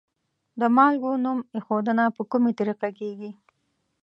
د 0.59 0.61
مالګو 0.75 1.11
نوم 1.23 1.39
ایښودنه 1.55 2.03
په 2.15 2.21
کومې 2.31 2.51
طریقې 2.59 2.89
کیږي؟ 2.99 3.31